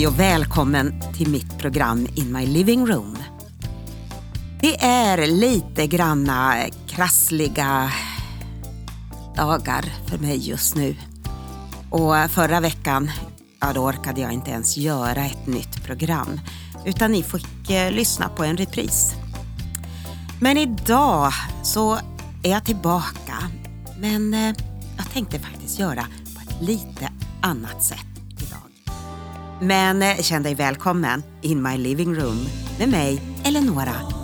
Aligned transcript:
Hej 0.00 0.06
och 0.06 0.20
välkommen 0.20 1.02
till 1.16 1.30
mitt 1.30 1.58
program 1.58 2.06
In 2.14 2.32
My 2.32 2.46
Living 2.46 2.86
Room. 2.86 3.18
Det 4.60 4.84
är 4.84 5.26
lite 5.26 5.86
granna 5.86 6.54
krassliga 6.88 7.92
dagar 9.36 9.84
för 10.06 10.18
mig 10.18 10.48
just 10.48 10.76
nu. 10.76 10.96
Och 11.90 12.30
förra 12.30 12.60
veckan, 12.60 13.10
ja 13.60 13.72
då 13.72 13.80
orkade 13.80 14.20
jag 14.20 14.32
inte 14.32 14.50
ens 14.50 14.76
göra 14.76 15.24
ett 15.24 15.46
nytt 15.46 15.84
program. 15.84 16.40
Utan 16.84 17.12
ni 17.12 17.22
fick 17.22 17.70
eh, 17.70 17.92
lyssna 17.92 18.28
på 18.28 18.44
en 18.44 18.56
repris. 18.56 19.12
Men 20.40 20.58
idag 20.58 21.32
så 21.62 21.94
är 22.42 22.50
jag 22.50 22.64
tillbaka. 22.64 23.34
Men 23.98 24.34
eh, 24.34 24.54
jag 24.96 25.10
tänkte 25.12 25.38
faktiskt 25.38 25.78
göra 25.78 26.06
på 26.34 26.40
ett 26.50 26.62
lite 26.62 27.12
annat 27.40 27.82
sätt. 27.84 28.09
Men 29.62 30.02
eh, 30.02 30.16
känn 30.16 30.42
dig 30.42 30.54
välkommen 30.54 31.22
in 31.42 31.62
my 31.62 31.76
living 31.76 32.14
room 32.14 32.46
med 32.78 32.88
mig, 32.88 33.22
Eleonora. 33.44 34.19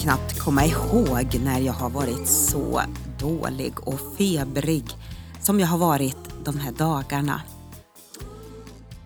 Knappt 0.00 0.38
komma 0.38 0.66
ihåg 0.66 1.40
när 1.44 1.60
jag 1.60 1.72
har 1.72 1.90
varit 1.90 2.28
så 2.28 2.82
dålig 3.18 3.80
och 3.80 4.00
febrig 4.18 4.84
som 5.40 5.60
jag 5.60 5.66
har 5.66 5.78
varit 5.78 6.16
de 6.44 6.58
här 6.58 6.72
dagarna. 6.72 7.42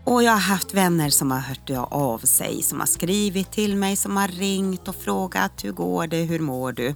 Och 0.04 0.22
jag 0.22 0.32
har 0.32 0.40
haft 0.40 0.74
vänner 0.74 1.10
som 1.10 1.30
har 1.30 1.38
hört 1.38 1.70
av 1.90 2.18
sig, 2.18 2.62
som 2.62 2.80
har 2.80 2.86
skrivit 2.86 3.52
till 3.52 3.76
mig, 3.76 3.96
som 3.96 4.16
har 4.16 4.28
ringt 4.28 4.88
och 4.88 4.96
frågat 4.96 5.64
hur 5.64 5.72
går 5.72 6.06
det, 6.06 6.22
hur 6.22 6.38
mår 6.40 6.72
du? 6.72 6.94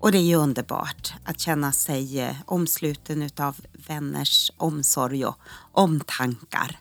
Och 0.00 0.12
det 0.12 0.18
är 0.18 0.22
ju 0.22 0.36
underbart 0.36 1.14
att 1.24 1.40
känna 1.40 1.72
sig 1.72 2.20
eh, 2.20 2.36
omsluten 2.46 3.30
av 3.38 3.56
vänners 3.72 4.50
omsorg 4.56 5.26
och 5.26 5.36
omtankar. 5.72 6.78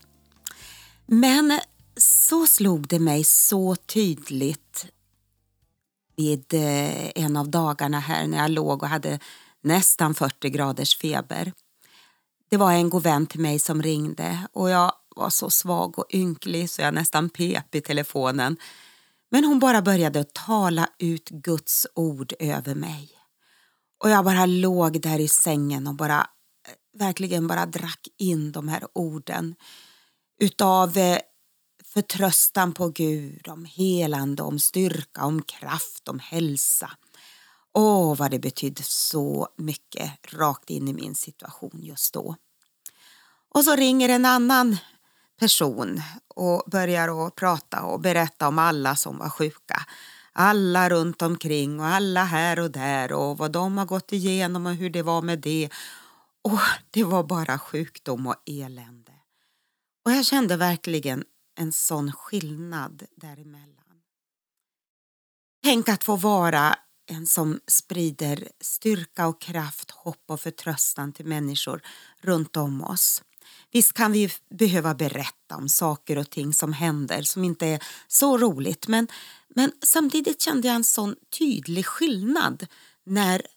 Men 1.05 1.59
så 1.97 2.47
slog 2.47 2.87
det 2.87 2.99
mig 2.99 3.23
så 3.23 3.75
tydligt 3.75 4.85
vid 6.17 6.53
eh, 6.53 7.23
en 7.23 7.37
av 7.37 7.49
dagarna 7.49 7.99
här 7.99 8.27
när 8.27 8.37
jag 8.37 8.51
låg 8.51 8.83
och 8.83 8.89
hade 8.89 9.19
nästan 9.61 10.15
40 10.15 10.49
graders 10.49 10.97
feber. 10.97 11.53
Det 12.49 12.57
var 12.57 12.71
en 12.71 12.89
god 12.89 13.03
vän 13.03 13.27
till 13.27 13.39
mig 13.39 13.59
som 13.59 13.81
ringde 13.81 14.47
och 14.53 14.69
jag 14.69 14.91
var 15.15 15.29
så 15.29 15.49
svag 15.49 15.99
och 15.99 16.05
ynklig 16.13 16.69
så 16.69 16.81
jag 16.81 16.93
nästan 16.93 17.29
pep 17.29 17.75
i 17.75 17.81
telefonen. 17.81 18.57
Men 19.31 19.43
hon 19.43 19.59
bara 19.59 19.81
började 19.81 20.23
tala 20.23 20.89
ut 20.99 21.29
Guds 21.29 21.87
ord 21.95 22.33
över 22.39 22.75
mig. 22.75 23.09
Och 24.03 24.09
jag 24.09 24.25
bara 24.25 24.45
låg 24.45 25.01
där 25.01 25.19
i 25.19 25.27
sängen 25.27 25.87
och 25.87 25.95
bara 25.95 26.19
eh, 26.19 26.99
verkligen 26.99 27.47
bara 27.47 27.65
drack 27.65 28.07
in 28.17 28.51
de 28.51 28.67
här 28.67 28.87
orden 28.93 29.55
utav 30.41 30.97
eh, 30.97 31.19
förtröstan 31.95 32.73
på 32.73 32.89
Gud, 32.89 33.47
om 33.47 33.65
helande, 33.65 34.43
om 34.43 34.59
styrka, 34.59 35.25
om 35.25 35.41
kraft, 35.41 36.07
om 36.07 36.19
hälsa. 36.19 36.91
Åh, 37.73 38.17
vad 38.17 38.31
det 38.31 38.39
betydde 38.39 38.83
så 38.83 39.47
mycket 39.57 40.11
rakt 40.33 40.69
in 40.69 40.87
i 40.87 40.93
min 40.93 41.15
situation 41.15 41.79
just 41.83 42.13
då. 42.13 42.35
Och 43.49 43.63
så 43.63 43.75
ringer 43.75 44.09
en 44.09 44.25
annan 44.25 44.77
person 45.39 46.01
och 46.27 46.63
börjar 46.67 47.27
att 47.27 47.35
prata 47.35 47.83
och 47.83 47.99
berätta 47.99 48.47
om 48.47 48.59
alla 48.59 48.95
som 48.95 49.17
var 49.17 49.29
sjuka. 49.29 49.85
Alla 50.33 50.89
runt 50.89 51.21
omkring 51.21 51.79
och 51.79 51.85
alla 51.85 52.23
här 52.23 52.59
och 52.59 52.71
där 52.71 53.11
och 53.11 53.37
vad 53.37 53.51
de 53.51 53.77
har 53.77 53.85
gått 53.85 54.13
igenom 54.13 54.65
och 54.65 54.73
hur 54.73 54.89
det 54.89 55.03
var 55.03 55.21
med 55.21 55.39
det. 55.39 55.69
Och 56.41 56.59
det 56.91 57.03
var 57.03 57.23
bara 57.23 57.59
sjukdom 57.59 58.27
och 58.27 58.35
elände. 58.45 59.11
Och 60.05 60.11
jag 60.11 60.25
kände 60.25 60.57
verkligen 60.57 61.23
en 61.55 61.71
sån 61.71 62.11
skillnad 62.11 63.03
däremellan. 63.15 64.01
Tänk 65.63 65.89
att 65.89 66.03
få 66.03 66.15
vara 66.15 66.75
en 67.07 67.27
som 67.27 67.59
sprider 67.67 68.49
styrka 68.61 69.27
och 69.27 69.41
kraft, 69.41 69.91
hopp 69.91 70.23
och 70.27 70.41
förtröstan 70.41 71.13
till 71.13 71.25
människor 71.25 71.81
runt 72.21 72.57
om 72.57 72.83
oss. 72.83 73.23
Visst 73.71 73.93
kan 73.93 74.11
vi 74.11 74.31
behöva 74.49 74.95
berätta 74.95 75.55
om 75.55 75.69
saker 75.69 76.17
och 76.17 76.29
ting 76.29 76.53
som 76.53 76.73
händer 76.73 77.21
som 77.21 77.43
inte 77.43 77.67
är 77.67 77.83
så 78.07 78.37
roligt 78.37 78.87
men, 78.87 79.07
men 79.47 79.71
samtidigt 79.81 80.41
kände 80.41 80.67
jag 80.67 80.75
en 80.75 80.83
sån 80.83 81.15
tydlig 81.39 81.85
skillnad 81.85 82.67
när 83.05 83.47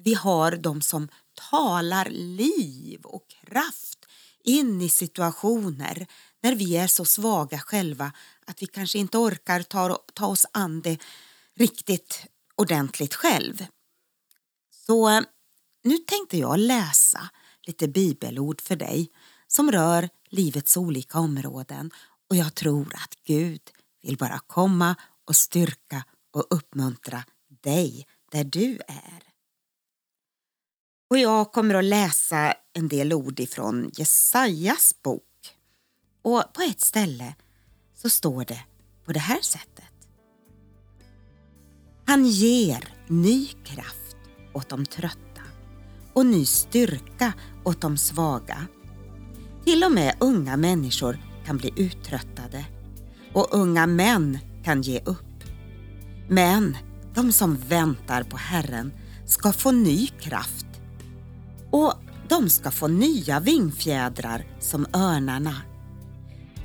vi 0.00 0.14
har 0.14 0.52
de 0.56 0.82
som 0.82 1.08
talar 1.50 2.10
liv 2.10 3.00
och 3.04 3.28
kraft 3.28 4.03
in 4.44 4.80
i 4.80 4.88
situationer 4.88 6.06
när 6.42 6.54
vi 6.54 6.76
är 6.76 6.86
så 6.86 7.04
svaga 7.04 7.58
själva 7.58 8.12
att 8.46 8.62
vi 8.62 8.66
kanske 8.66 8.98
inte 8.98 9.18
orkar 9.18 9.62
ta, 9.62 9.98
ta 10.14 10.26
oss 10.26 10.46
an 10.52 10.80
det 10.80 10.98
riktigt 11.56 12.26
ordentligt 12.54 13.14
själv. 13.14 13.66
Så 14.70 15.08
eh, 15.08 15.20
nu 15.84 15.98
tänkte 15.98 16.38
jag 16.38 16.58
läsa 16.58 17.28
lite 17.66 17.88
bibelord 17.88 18.60
för 18.60 18.76
dig 18.76 19.10
som 19.46 19.72
rör 19.72 20.08
livets 20.28 20.76
olika 20.76 21.18
områden 21.18 21.90
och 22.30 22.36
jag 22.36 22.54
tror 22.54 22.94
att 22.94 23.14
Gud 23.26 23.60
vill 24.02 24.16
bara 24.16 24.38
komma 24.38 24.96
och 25.24 25.36
styrka 25.36 26.04
och 26.32 26.46
uppmuntra 26.50 27.24
dig 27.48 28.06
där 28.30 28.44
du 28.44 28.78
är. 28.88 29.33
Och 31.14 31.18
jag 31.18 31.52
kommer 31.52 31.74
att 31.74 31.84
läsa 31.84 32.54
en 32.72 32.88
del 32.88 33.12
ord 33.12 33.40
ifrån 33.40 33.90
Jesajas 33.94 34.94
bok 35.02 35.22
och 36.22 36.42
på 36.52 36.62
ett 36.62 36.80
ställe 36.80 37.34
så 37.94 38.10
står 38.10 38.44
det 38.44 38.60
på 39.04 39.12
det 39.12 39.20
här 39.20 39.40
sättet. 39.40 40.08
Han 42.06 42.26
ger 42.26 42.94
ny 43.08 43.46
kraft 43.46 44.16
åt 44.54 44.68
de 44.68 44.86
trötta 44.86 45.42
och 46.12 46.26
ny 46.26 46.46
styrka 46.46 47.32
åt 47.64 47.80
de 47.80 47.96
svaga. 47.96 48.66
Till 49.64 49.84
och 49.84 49.92
med 49.92 50.16
unga 50.20 50.56
människor 50.56 51.18
kan 51.46 51.56
bli 51.56 51.72
uttröttade 51.76 52.64
och 53.32 53.48
unga 53.54 53.86
män 53.86 54.38
kan 54.64 54.82
ge 54.82 55.00
upp. 55.00 55.44
Men 56.28 56.76
de 57.14 57.32
som 57.32 57.56
väntar 57.56 58.22
på 58.22 58.36
Herren 58.36 58.92
ska 59.26 59.52
få 59.52 59.72
ny 59.72 60.06
kraft 60.06 60.66
och 61.74 61.94
de 62.28 62.50
ska 62.50 62.70
få 62.70 62.88
nya 62.88 63.40
vingfjädrar 63.40 64.44
som 64.60 64.86
örnarna. 64.92 65.56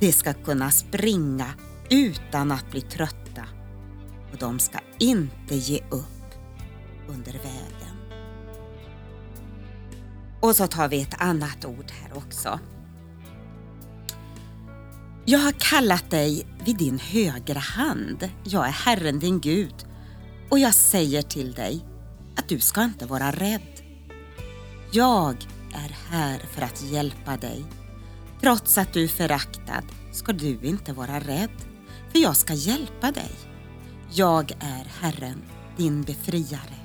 De 0.00 0.12
ska 0.12 0.32
kunna 0.32 0.70
springa 0.70 1.46
utan 1.90 2.52
att 2.52 2.70
bli 2.70 2.80
trötta 2.80 3.44
och 4.32 4.38
de 4.38 4.58
ska 4.58 4.78
inte 4.98 5.54
ge 5.54 5.80
upp 5.90 6.34
under 7.08 7.32
vägen. 7.32 7.96
Och 10.40 10.56
så 10.56 10.66
tar 10.66 10.88
vi 10.88 11.02
ett 11.02 11.20
annat 11.22 11.64
ord 11.64 11.90
här 12.02 12.16
också. 12.16 12.60
Jag 15.24 15.38
har 15.38 15.52
kallat 15.52 16.10
dig 16.10 16.46
vid 16.64 16.76
din 16.76 16.98
högra 16.98 17.60
hand. 17.60 18.28
Jag 18.44 18.66
är 18.66 18.72
Herren 18.72 19.18
din 19.18 19.40
Gud 19.40 19.86
och 20.50 20.58
jag 20.58 20.74
säger 20.74 21.22
till 21.22 21.52
dig 21.52 21.84
att 22.36 22.48
du 22.48 22.60
ska 22.60 22.84
inte 22.84 23.06
vara 23.06 23.30
rädd. 23.30 23.89
Jag 24.92 25.36
är 25.74 25.96
här 26.10 26.38
för 26.38 26.62
att 26.62 26.82
hjälpa 26.82 27.36
dig 27.36 27.64
Trots 28.40 28.78
att 28.78 28.92
du 28.92 29.04
är 29.04 29.08
föraktad 29.08 29.82
ska 30.12 30.32
du 30.32 30.58
inte 30.62 30.92
vara 30.92 31.20
rädd, 31.20 31.50
för 32.12 32.18
jag 32.18 32.36
ska 32.36 32.54
hjälpa 32.54 33.12
dig. 33.12 33.30
Jag 34.12 34.50
är 34.50 34.86
Herren, 35.00 35.42
din 35.76 36.02
befriare. 36.02 36.76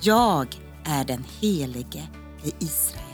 Jag 0.00 0.46
är 0.84 1.04
den 1.04 1.24
helige 1.40 2.08
i 2.44 2.52
Israel. 2.58 3.04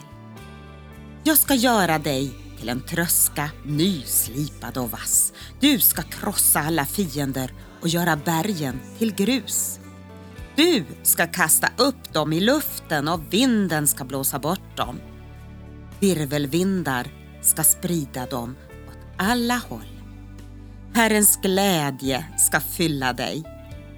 Jag 1.24 1.38
ska 1.38 1.54
göra 1.54 1.98
dig 1.98 2.30
till 2.58 2.68
en 2.68 2.80
tröska, 2.80 3.50
nyslipad 3.64 4.78
och 4.78 4.90
vass. 4.90 5.32
Du 5.60 5.78
ska 5.78 6.02
krossa 6.02 6.60
alla 6.60 6.84
fiender 6.84 7.52
och 7.80 7.88
göra 7.88 8.16
bergen 8.16 8.80
till 8.98 9.14
grus. 9.14 9.80
Du 10.56 10.84
ska 11.02 11.26
kasta 11.26 11.68
upp 11.76 12.12
dem 12.12 12.32
i 12.32 12.40
luften 12.40 13.08
och 13.08 13.20
vinden 13.30 13.86
ska 13.86 14.04
blåsa 14.04 14.38
bort 14.38 14.76
dem. 14.76 15.00
Virvelvindar 16.00 17.06
ska 17.42 17.62
sprida 17.62 18.26
dem 18.26 18.56
åt 18.88 18.98
alla 19.16 19.56
håll. 19.68 20.00
Herrens 20.94 21.38
glädje 21.42 22.26
ska 22.38 22.60
fylla 22.60 23.12
dig 23.12 23.44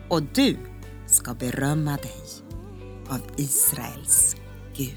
och 0.09 0.23
du 0.23 0.57
ska 1.07 1.35
berömma 1.35 1.97
dig 1.97 2.23
av 3.09 3.21
Israels 3.37 4.37
Gud. 4.77 4.97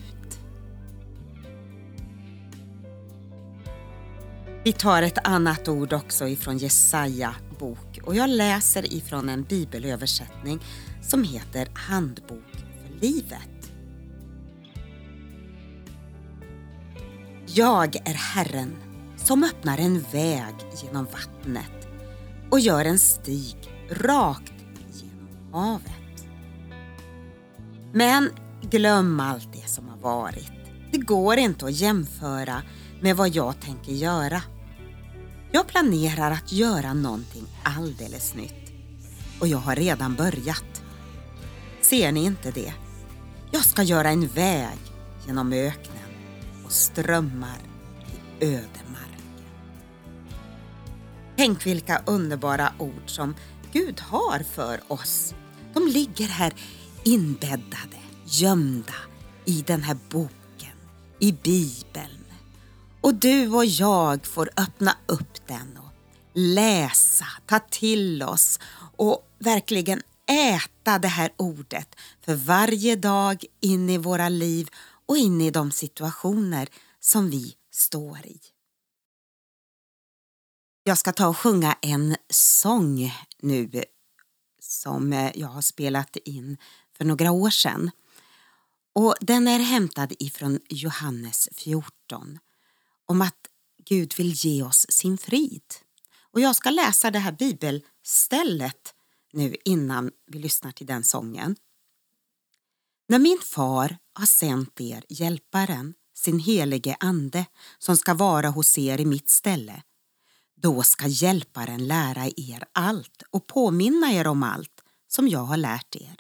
Vi 4.64 4.74
tar 4.74 5.02
ett 5.02 5.28
annat 5.28 5.68
ord 5.68 5.94
också 5.94 6.28
ifrån 6.28 6.58
Jesaja 6.58 7.36
bok 7.60 8.00
och 8.04 8.16
jag 8.16 8.30
läser 8.30 8.94
ifrån 8.94 9.30
en 9.30 9.44
bibelöversättning 9.44 10.60
som 11.02 11.24
heter 11.24 11.68
Handbok 11.74 12.52
för 12.54 13.00
livet. 13.02 13.72
Jag 17.46 17.96
är 17.96 18.14
Herren 18.14 18.76
som 19.18 19.44
öppnar 19.44 19.78
en 19.78 20.06
väg 20.12 20.56
genom 20.84 21.06
vattnet 21.06 21.88
och 22.50 22.60
gör 22.60 22.86
en 22.86 23.00
stig 23.00 23.56
rakt 23.90 24.54
genom 24.94 25.54
havet. 25.54 26.26
Men 27.94 28.30
glöm 28.62 29.20
allt 29.20 29.54
det 29.54 29.70
som 29.70 29.88
har 29.90 29.98
varit. 29.98 30.52
Det 30.92 30.98
går 30.98 31.38
inte 31.38 31.66
att 31.66 31.72
jämföra 31.72 32.62
med 33.02 33.16
vad 33.16 33.30
jag 33.30 33.62
tänker 33.62 33.92
göra. 33.92 34.42
Jag 35.51 35.68
planerar 35.68 36.31
att 36.31 36.51
göra 36.51 36.94
någonting 36.94 37.48
alldeles 37.63 38.36
nytt 38.36 38.72
och 39.40 39.48
jag 39.48 39.57
har 39.57 39.75
redan 39.75 40.16
börjat. 40.16 40.84
Ser 41.81 42.12
ni 42.12 42.24
inte 42.24 42.51
det? 42.51 42.74
Jag 43.51 43.66
ska 43.66 43.84
göra 43.84 44.10
en 44.10 44.28
väg 44.28 44.78
genom 45.28 45.54
öknen 45.54 46.10
och 46.66 46.72
strömmar 46.72 47.57
i 48.40 48.46
ödemarken. 48.46 49.10
Tänk 51.38 51.66
vilka 51.66 52.02
underbara 52.06 52.74
ord 52.78 53.04
som 53.06 53.36
Gud 53.72 54.00
har 54.00 54.40
för 54.40 54.80
oss. 54.88 55.34
De 55.74 55.88
ligger 55.88 56.28
här 56.28 56.54
inbäddade, 57.04 57.98
gömda 58.25 58.95
i 59.45 59.63
den 59.68 59.84
här 59.84 59.98
boken, 60.10 60.78
i 61.19 61.31
Bibeln 61.31 62.19
och 63.01 63.16
du 63.16 63.50
och 63.50 63.66
jag 63.66 64.25
får 64.25 64.50
öppna 64.57 64.98
upp 65.06 65.48
den 65.48 65.78
och 65.78 65.92
läsa, 66.34 67.25
ta 67.46 67.60
till 67.60 68.24
oss 68.24 68.60
och 68.98 69.28
verkligen 69.40 70.01
äta 70.30 71.00
det 71.00 71.07
här 71.07 71.31
ordet 71.38 71.96
för 72.22 72.36
varje 72.36 72.96
dag 72.96 73.46
in 73.62 73.90
i 73.90 73.98
våra 73.98 74.30
liv 74.30 74.69
och 75.06 75.18
in 75.18 75.42
i 75.42 75.51
de 75.51 75.72
situationer 75.72 76.69
som 77.00 77.30
vi 77.30 77.56
står 77.72 78.25
i. 78.25 78.40
Jag 80.84 80.98
ska 80.98 81.13
ta 81.13 81.28
och 81.28 81.38
sjunga 81.38 81.78
en 81.81 82.16
sång 82.30 83.13
nu 83.42 83.84
som 84.62 85.31
jag 85.36 85.48
har 85.48 85.62
spelat 85.62 86.16
in 86.16 86.57
för 86.98 87.06
några 87.06 87.31
år 87.31 87.50
sedan. 87.50 87.92
Och 88.94 89.16
Den 89.22 89.48
är 89.48 89.60
hämtad 89.60 90.13
ifrån 90.19 90.60
Johannes 90.69 91.50
14 91.52 92.40
om 93.10 93.22
att 93.22 93.48
Gud 93.86 94.14
vill 94.18 94.34
ge 94.34 94.64
oss 94.64 94.86
sin 94.90 95.18
frid. 95.18 95.64
Och 96.32 96.42
jag 96.42 96.56
ska 96.56 96.70
läsa 96.70 97.12
det 97.12 97.20
här 97.20 97.32
bibelstället 97.32 98.94
nu 99.34 99.56
innan 99.66 100.12
vi 100.28 100.40
lyssnar 100.40 100.72
till 100.72 100.88
den 100.88 101.04
sången. 101.04 101.56
När 103.08 103.20
min 103.20 103.40
far 103.44 103.98
har 104.14 104.26
sänt 104.26 104.82
er 104.82 105.06
hjälparen, 105.10 105.94
sin 106.14 106.40
helige 106.40 106.98
ande, 107.00 107.46
som 107.78 107.98
ska 107.98 108.14
vara 108.14 108.50
hos 108.50 108.78
er 108.78 109.02
i 109.02 109.06
mitt 109.06 109.30
ställe, 109.30 109.84
då 110.56 110.84
ska 110.84 111.08
hjälparen 111.08 111.88
lära 111.88 112.28
er 112.38 112.64
allt 112.72 113.24
och 113.30 113.48
påminna 113.48 114.12
er 114.12 114.28
om 114.28 114.44
allt 114.44 114.84
som 115.08 115.28
jag 115.28 115.44
har 115.44 115.58
lärt 115.58 115.96
er. 115.96 116.20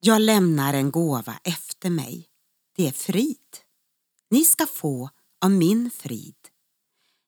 Jag 0.00 0.20
lämnar 0.20 0.74
en 0.74 0.90
gåva 0.90 1.38
efter 1.44 1.90
mig. 1.90 2.28
Det 2.76 2.88
är 2.88 2.92
frid. 2.92 3.56
Ni 4.30 4.44
ska 4.44 4.66
få 4.66 5.10
av 5.40 5.50
min 5.50 5.90
frid. 5.90 6.34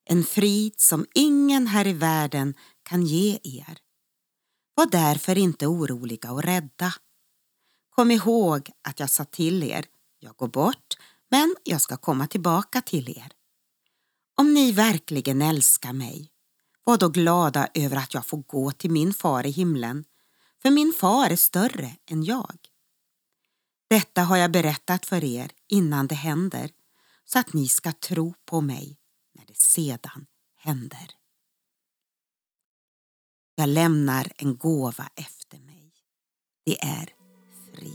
En 0.04 0.24
frid 0.24 0.80
som 0.80 1.06
ingen 1.14 1.66
här 1.66 1.86
i 1.86 1.92
världen 1.92 2.54
kan 2.82 3.06
ge 3.06 3.38
er. 3.42 3.78
Var 4.74 4.86
därför 4.86 5.38
inte 5.38 5.66
oroliga 5.66 6.32
och 6.32 6.42
rädda. 6.42 6.94
Kom 7.90 8.10
ihåg 8.10 8.70
att 8.82 9.00
jag 9.00 9.10
sa 9.10 9.24
till 9.24 9.62
er, 9.62 9.84
jag 10.18 10.36
går 10.36 10.48
bort, 10.48 10.96
men 11.30 11.56
jag 11.64 11.80
ska 11.80 11.96
komma 11.96 12.26
tillbaka 12.26 12.82
till 12.82 13.08
er. 13.08 13.32
Om 14.34 14.54
ni 14.54 14.72
verkligen 14.72 15.42
älskar 15.42 15.92
mig, 15.92 16.30
var 16.84 16.98
då 16.98 17.08
glada 17.08 17.68
över 17.74 17.96
att 17.96 18.14
jag 18.14 18.26
får 18.26 18.38
gå 18.38 18.70
till 18.70 18.90
min 18.90 19.14
far 19.14 19.46
i 19.46 19.50
himlen, 19.50 20.04
för 20.62 20.70
min 20.70 20.92
far 21.00 21.30
är 21.30 21.36
större 21.36 21.96
än 22.06 22.24
jag. 22.24 22.58
Detta 23.90 24.22
har 24.22 24.36
jag 24.36 24.52
berättat 24.52 25.06
för 25.06 25.24
er 25.24 25.50
innan 25.68 26.06
det 26.06 26.14
händer, 26.14 26.70
så 27.32 27.38
att 27.38 27.52
ni 27.52 27.68
ska 27.68 27.92
tro 27.92 28.34
på 28.44 28.60
mig 28.60 28.96
när 29.34 29.46
det 29.46 29.56
sedan 29.56 30.26
händer. 30.56 31.10
Jag 33.54 33.68
lämnar 33.68 34.32
en 34.36 34.56
gåva 34.56 35.08
efter 35.14 35.58
mig. 35.58 35.92
Det 36.64 36.84
är 36.84 37.08
frid. 37.72 37.92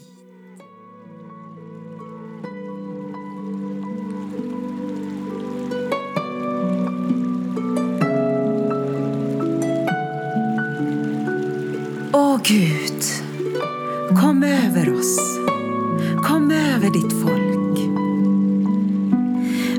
Åh 12.13 12.41
Gud, 12.43 13.03
kom 14.21 14.43
över 14.43 14.99
oss. 14.99 15.17
Kom 16.23 16.51
över 16.51 16.89
ditt 16.89 17.21
folk 17.21 17.42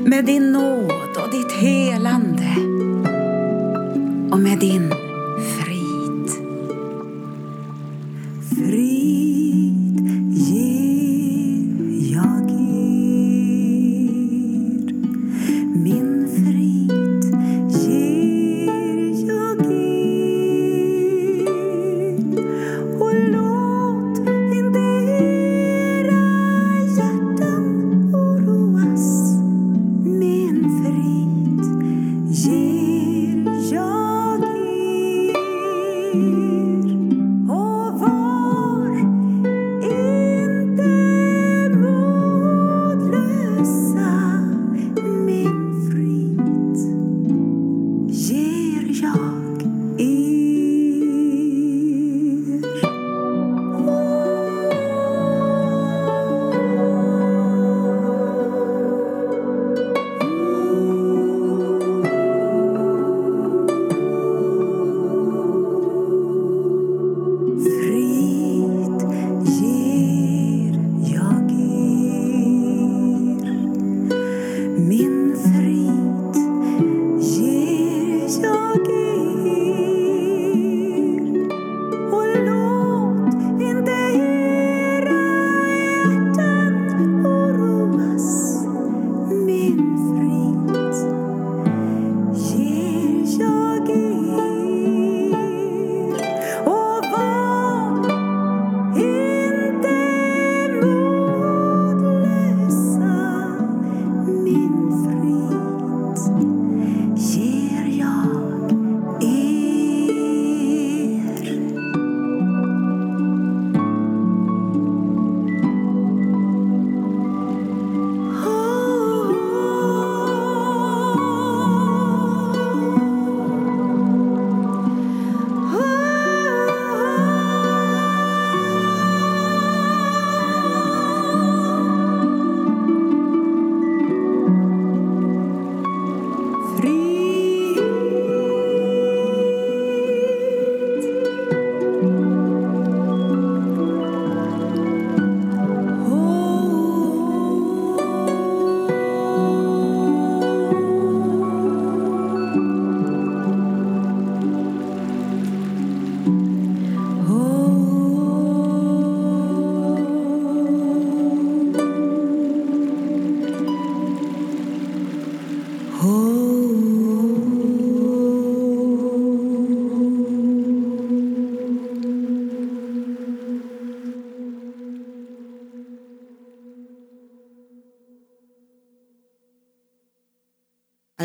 med 0.05 0.25
din 0.25 0.51
nåd 0.51 1.17
och 1.23 1.31
ditt 1.31 1.51
helande. 1.51 2.55
Och 4.31 4.39
med 4.39 4.59
din 4.59 4.93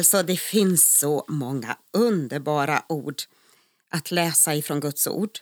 Alltså, 0.01 0.23
det 0.23 0.37
finns 0.37 0.99
så 0.99 1.25
många 1.29 1.77
underbara 1.93 2.83
ord 2.89 3.23
att 3.91 4.11
läsa 4.11 4.55
ifrån 4.55 4.81
Guds 4.81 5.07
ord. 5.07 5.39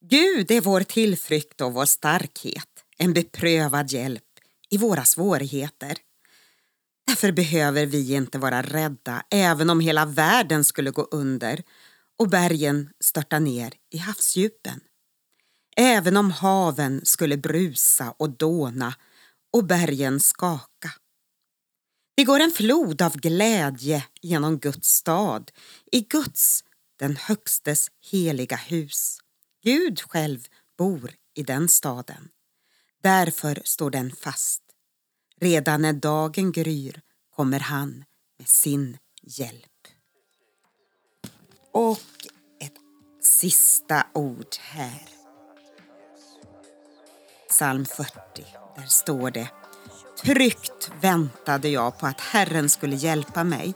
Gud 0.00 0.50
är 0.50 0.60
vår 0.60 0.80
tillflykt 0.80 1.60
och 1.60 1.72
vår 1.72 1.84
starkhet, 1.84 2.68
en 2.98 3.12
beprövad 3.12 3.90
hjälp 3.90 4.24
i 4.70 4.76
våra 4.76 5.04
svårigheter. 5.04 5.96
Därför 7.06 7.32
behöver 7.32 7.86
vi 7.86 8.14
inte 8.14 8.38
vara 8.38 8.62
rädda 8.62 9.24
även 9.30 9.70
om 9.70 9.80
hela 9.80 10.06
världen 10.06 10.64
skulle 10.64 10.90
gå 10.90 11.02
under 11.02 11.62
och 12.18 12.28
bergen 12.28 12.90
störta 13.00 13.38
ner 13.38 13.72
i 13.90 13.98
havsdjupen. 13.98 14.80
Även 15.76 16.16
om 16.16 16.30
haven 16.30 17.00
skulle 17.04 17.36
brusa 17.36 18.14
och 18.18 18.30
dåna 18.30 18.94
och 19.52 19.64
bergen 19.64 20.20
skaka. 20.20 20.90
Det 22.14 22.24
går 22.24 22.40
en 22.40 22.50
flod 22.50 23.02
av 23.02 23.16
glädje 23.16 24.04
genom 24.20 24.58
Guds 24.58 24.88
stad, 24.88 25.50
i 25.92 26.00
Guds, 26.00 26.64
den 26.98 27.16
högstes 27.16 27.88
heliga 28.10 28.56
hus. 28.56 29.18
Gud 29.62 30.00
själv 30.00 30.46
bor 30.78 31.10
i 31.34 31.42
den 31.42 31.68
staden. 31.68 32.28
Därför 33.02 33.62
står 33.64 33.90
den 33.90 34.10
fast. 34.10 34.62
Redan 35.40 35.82
när 35.82 35.92
dagen 35.92 36.52
gryr 36.52 37.00
kommer 37.30 37.60
han 37.60 38.04
med 38.38 38.48
sin 38.48 38.98
hjälp. 39.22 39.88
Och 41.72 42.26
ett 42.60 42.76
sista 43.20 44.06
ord 44.14 44.56
här. 44.60 45.08
Psalm 47.48 47.84
40, 47.84 48.12
där 48.76 48.86
står 48.86 49.30
det 49.30 49.50
Tryggt 50.24 50.90
väntade 51.00 51.68
jag 51.68 51.98
på 51.98 52.06
att 52.06 52.20
Herren 52.20 52.68
skulle 52.68 52.96
hjälpa 52.96 53.44
mig. 53.44 53.74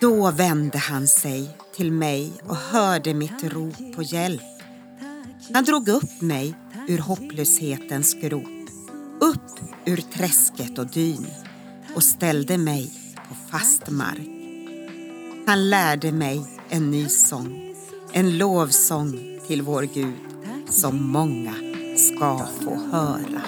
Då 0.00 0.30
vände 0.30 0.78
han 0.78 1.08
sig 1.08 1.56
till 1.74 1.92
mig 1.92 2.32
och 2.48 2.56
hörde 2.56 3.14
mitt 3.14 3.44
rop 3.44 3.96
på 3.96 4.02
hjälp. 4.02 4.42
Han 5.54 5.64
drog 5.64 5.88
upp 5.88 6.20
mig 6.20 6.54
ur 6.88 6.98
hopplöshetens 6.98 8.14
grop, 8.14 8.68
upp 9.20 9.60
ur 9.84 9.96
träsket 9.96 10.78
och 10.78 10.86
dyn 10.86 11.26
och 11.94 12.04
ställde 12.04 12.58
mig 12.58 12.92
på 13.28 13.34
fast 13.50 13.90
mark. 13.90 14.28
Han 15.46 15.70
lärde 15.70 16.12
mig 16.12 16.46
en 16.68 16.90
ny 16.90 17.08
sång, 17.08 17.74
en 18.12 18.38
lovsång 18.38 19.40
till 19.46 19.62
vår 19.62 19.82
Gud 19.82 20.14
som 20.70 21.10
många 21.10 21.54
ska 21.96 22.46
få 22.60 22.74
höra. 22.92 23.42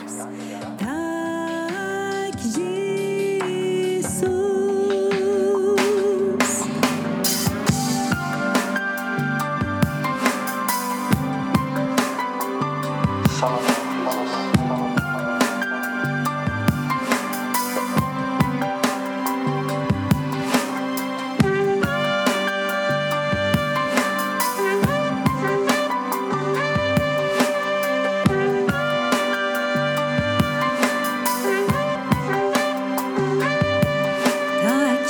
Tá 13.44 13.50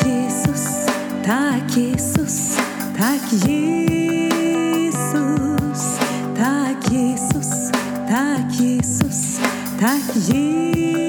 Jesus, 0.02 0.86
tá 1.24 1.56
aqui 1.56 1.94
Jesus, 1.96 2.56
tá 2.98 3.14
aqui 3.14 3.36
Jesus. 5.70 5.98
Tá 6.34 6.70
Tack 8.14 8.48
Jesus, 8.48 9.40
tack 9.80 10.00
Jesus. 10.14 11.03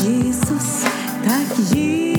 Jesus, 0.00 0.84
tack 1.24 1.46
Jesus. 1.56 2.09